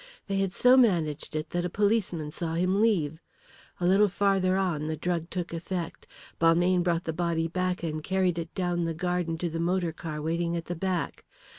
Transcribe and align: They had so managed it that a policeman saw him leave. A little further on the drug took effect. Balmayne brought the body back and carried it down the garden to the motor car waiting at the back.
They 0.25 0.37
had 0.37 0.51
so 0.51 0.75
managed 0.77 1.35
it 1.35 1.51
that 1.51 1.63
a 1.63 1.69
policeman 1.69 2.31
saw 2.31 2.55
him 2.55 2.81
leave. 2.81 3.19
A 3.79 3.85
little 3.85 4.07
further 4.07 4.57
on 4.57 4.87
the 4.87 4.97
drug 4.97 5.29
took 5.29 5.53
effect. 5.53 6.07
Balmayne 6.39 6.81
brought 6.81 7.03
the 7.03 7.13
body 7.13 7.47
back 7.47 7.83
and 7.83 8.01
carried 8.03 8.39
it 8.39 8.51
down 8.55 8.85
the 8.85 8.95
garden 8.95 9.37
to 9.37 9.47
the 9.47 9.59
motor 9.59 9.91
car 9.91 10.19
waiting 10.19 10.57
at 10.57 10.65
the 10.65 10.75
back. 10.75 11.23